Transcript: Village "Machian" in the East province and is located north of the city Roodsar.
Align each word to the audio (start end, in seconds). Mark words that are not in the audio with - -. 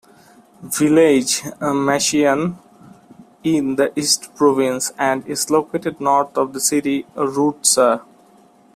Village 0.63 1.43
"Machian" 1.61 2.57
in 3.43 3.75
the 3.75 3.93
East 3.95 4.33
province 4.33 4.91
and 4.97 5.23
is 5.27 5.51
located 5.51 6.01
north 6.01 6.35
of 6.39 6.53
the 6.53 6.59
city 6.59 7.05
Roodsar. 7.15 8.01